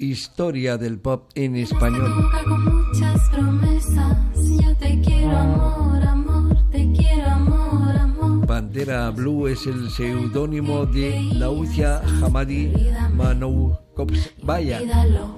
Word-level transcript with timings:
historia 0.00 0.78
del 0.78 0.98
pop 0.98 1.28
en 1.34 1.56
español. 1.56 2.12
Con 2.44 2.64
muchas 2.64 3.28
promesas, 3.30 4.16
yo 4.34 4.76
te 4.76 5.00
quiero 5.00 5.36
amor, 5.36 6.02
amor, 6.02 6.56
te 6.70 6.90
quiero 6.92 7.28
amor, 7.28 7.96
amor. 7.96 8.46
Pantera 8.46 9.10
Blue 9.10 9.46
es 9.48 9.66
el 9.66 9.90
seudónimo 9.90 10.86
de 10.86 11.20
Laucia 11.34 12.00
Hamadi 12.22 12.72
Manoukovskaya, 13.14 14.80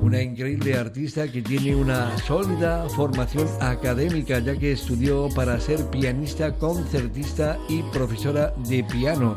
una 0.00 0.22
increíble 0.22 0.76
artista 0.78 1.30
que 1.30 1.42
tiene 1.42 1.74
una 1.74 2.16
sólida 2.18 2.88
formación 2.90 3.48
académica 3.60 4.38
ya 4.38 4.56
que 4.56 4.72
estudió 4.72 5.28
para 5.34 5.58
ser 5.60 5.90
pianista, 5.90 6.54
concertista 6.54 7.58
y 7.68 7.82
profesora 7.82 8.54
de 8.68 8.84
piano. 8.84 9.36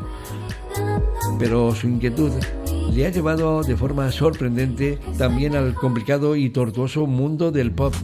Pero 1.38 1.74
su 1.74 1.88
inquietud 1.88 2.32
le 2.92 3.06
ha 3.06 3.10
llevado 3.10 3.62
de 3.62 3.76
forma 3.76 4.10
sorprendente 4.12 4.98
también 5.18 5.54
al 5.54 5.74
complicado 5.74 6.36
y 6.36 6.50
tortuoso 6.50 7.06
mundo 7.06 7.50
del 7.50 7.72
pop. 7.72 7.94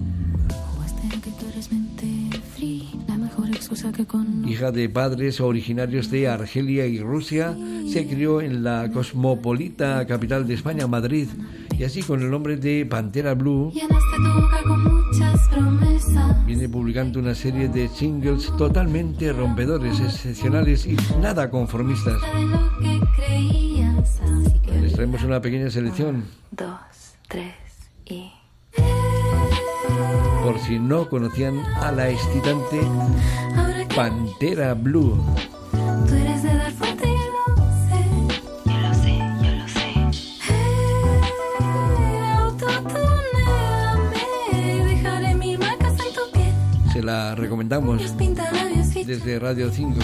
Hija 4.46 4.70
de 4.70 4.88
padres 4.88 5.40
originarios 5.40 6.10
de 6.10 6.28
Argelia 6.28 6.86
y 6.86 7.00
Rusia, 7.00 7.56
se 7.90 8.06
crió 8.06 8.40
en 8.40 8.62
la 8.62 8.90
cosmopolita 8.92 10.06
capital 10.06 10.46
de 10.46 10.54
España, 10.54 10.86
Madrid, 10.86 11.28
y 11.78 11.84
así 11.84 12.02
con 12.02 12.20
el 12.20 12.30
nombre 12.30 12.56
de 12.56 12.84
Pantera 12.84 13.34
Blue, 13.34 13.72
viene 16.46 16.68
publicando 16.68 17.18
una 17.18 17.34
serie 17.34 17.68
de 17.68 17.88
singles 17.88 18.52
totalmente 18.58 19.32
rompedores, 19.32 20.00
excepcionales 20.00 20.86
y 20.86 20.96
nada 21.20 21.48
conformistas. 21.50 22.20
Les 24.92 24.96
traemos 24.98 25.24
una 25.24 25.40
pequeña 25.40 25.70
selección. 25.70 26.26
Dos, 26.50 26.76
tres 27.26 27.54
y... 28.04 28.30
Por 30.44 30.58
si 30.60 30.78
no 30.78 31.08
conocían 31.08 31.58
a 31.60 31.90
la 31.90 32.10
excitante 32.10 32.82
Pantera 33.96 34.74
Blue. 34.74 35.16
Tú 36.06 36.14
eres 36.14 36.42
de 36.42 36.54
dar 36.54 36.70
fuerte 36.72 37.08
yo 37.08 37.16
lo 37.56 37.64
sé. 37.88 38.04
Yo 38.66 38.80
lo 38.82 38.92
sé, 38.92 39.16
yo 39.42 39.50
lo 39.56 39.66
sé. 39.66 39.94
Autotuneame, 42.36 44.84
dejaré 44.84 45.34
mil 45.36 45.58
marcas 45.58 45.92
en 45.92 46.12
tu 46.14 46.30
piel. 46.34 46.52
Se 46.92 47.02
la 47.02 47.34
recomendamos 47.34 48.02
desde 49.06 49.38
Radio 49.38 49.70
5. 49.72 49.98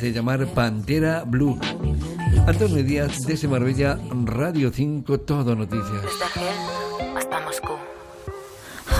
Hace 0.00 0.12
llamar 0.14 0.46
Pantera 0.54 1.24
Blue. 1.26 1.60
Antonio 2.46 2.82
Díaz 2.82 3.26
desde 3.26 3.46
Marbella, 3.48 3.98
Radio 4.24 4.72
5, 4.72 5.20
Todo 5.20 5.54
Noticias. 5.54 6.06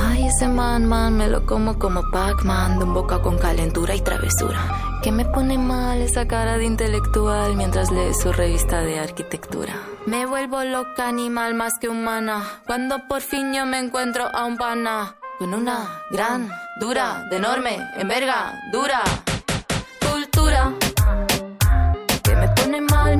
Ay, 0.05 0.27
ese 0.27 0.47
man, 0.47 0.87
man, 0.87 1.17
me 1.17 1.27
lo 1.27 1.47
como 1.47 1.79
como 1.79 2.03
Pac-Man, 2.11 2.79
de 2.79 2.85
un 2.85 2.93
boca 2.93 3.23
con 3.23 3.39
calentura 3.39 3.95
y 3.95 4.03
travesura. 4.03 4.61
Que 5.03 5.11
me 5.11 5.25
pone 5.25 5.57
mal 5.57 6.03
esa 6.03 6.29
cara 6.29 6.59
de 6.59 6.67
intelectual 6.67 7.57
mientras 7.57 7.91
lee 7.91 8.13
su 8.13 8.31
revista 8.31 8.83
de 8.83 8.99
arquitectura. 8.99 9.81
Me 10.05 10.27
vuelvo 10.27 10.63
loca, 10.65 11.09
animal 11.09 11.55
más 11.55 11.79
que 11.79 11.89
humana, 11.89 12.45
cuando 12.67 13.09
por 13.09 13.23
fin 13.23 13.55
yo 13.55 13.65
me 13.65 13.79
encuentro 13.79 14.27
a 14.27 14.45
un 14.45 14.59
pana. 14.59 15.17
Con 15.39 15.55
una 15.55 16.03
gran, 16.11 16.51
dura, 16.79 17.27
de 17.31 17.37
enorme, 17.39 17.79
envergadura. 17.97 19.01
Cultura. 19.01 19.40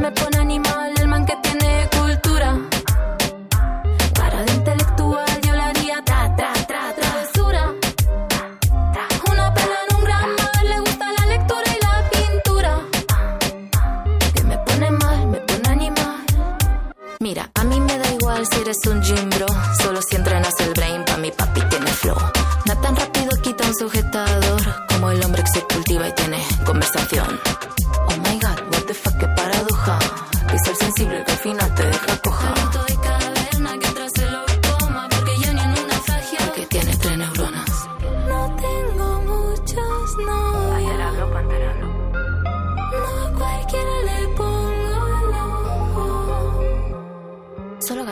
Me 0.01 0.11
pone 0.13 0.39
animal, 0.39 0.93
el 0.99 1.09
man 1.09 1.27
que 1.27 1.37
tiene 1.43 1.89
cultura. 1.99 2.57
Cara 4.15 4.43
de 4.45 4.53
intelectual, 4.53 5.41
yo 5.43 5.53
la 5.55 5.67
haría 5.67 6.03
tra, 6.05 6.35
tra, 6.37 6.53
tra, 6.69 6.95
travesura. 6.99 7.63
Una 9.31 9.55
pela 9.55 9.77
en 9.89 9.97
un 9.97 10.05
gran 10.05 10.29
mar, 10.41 10.65
le 10.65 10.81
gusta 10.81 11.07
la 11.19 11.27
lectura 11.27 11.69
y 11.77 11.85
la 11.87 12.11
pintura. 12.15 12.73
Que 14.35 14.43
me 14.45 14.59
pone 14.59 14.91
mal, 14.91 15.27
me 15.27 15.39
pone 15.41 15.69
animal. 15.69 16.25
Mira, 17.21 17.51
a 17.55 17.65
mí 17.65 17.79
me 17.81 17.99
da 17.99 18.11
igual 18.15 18.47
si 18.47 18.61
eres 18.61 18.87
un 18.87 19.03
gym 19.03 19.29
bro. 19.31 19.49
Solo 19.83 20.01
si 20.03 20.17
entrenas 20.17 20.55
el 20.61 20.73
brain, 20.73 21.05
pa' 21.05 21.19
mi 21.19 21.31
papi 21.31 21.61
tiene 21.69 21.93
flow. 21.93 22.17
No 22.67 22.77
tan 22.81 22.97
rápido 22.97 23.31
quita 23.43 23.67
un 23.67 23.75
sujetador 23.75 24.10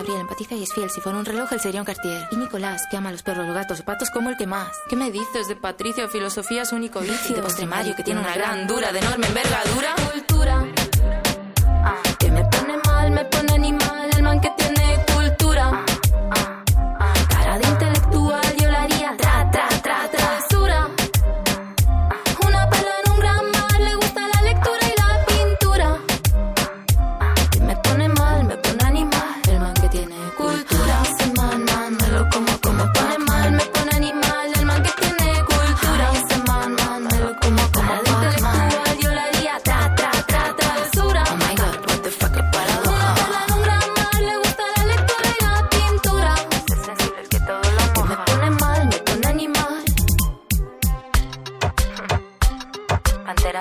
Gabriel 0.09 0.23
empatiza 0.23 0.55
y 0.55 0.63
es 0.63 0.73
fiel. 0.73 0.89
Si 0.89 1.03
fuera 1.03 1.19
un 1.19 1.25
reloj, 1.27 1.53
él 1.53 1.61
sería 1.61 1.81
un 1.81 1.87
Cartier. 1.87 2.29
Y 2.31 2.37
Nicolás, 2.37 2.83
que 2.91 2.97
ama 2.97 3.11
a 3.11 3.13
los 3.13 3.23
perros, 3.23 3.45
los 3.47 3.55
gatos, 3.55 3.79
los 3.79 3.85
patos 3.85 4.11
como 4.11 4.31
el 4.31 4.39
que 4.39 4.47
más. 4.47 4.69
¿Qué 4.89 4.97
me 4.97 5.11
dices 5.11 5.49
de 5.49 5.57
Patricia? 5.57 6.09
Filosofía 6.09 6.63
es 6.63 6.73
único 6.73 7.01
vicio. 7.01 7.37
De 7.37 7.43
postre 7.43 7.67
Mario, 7.67 7.95
que 7.95 8.03
tiene 8.03 8.21
una 8.21 8.35
gran 8.35 8.67
dura, 8.67 8.91
de 8.91 9.01
enorme 9.01 9.27
envergadura. 9.27 9.95
Cultura. 10.13 10.78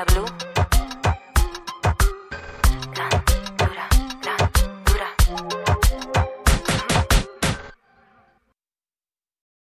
Blue. 0.05 0.36